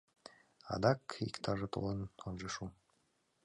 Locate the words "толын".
1.73-1.99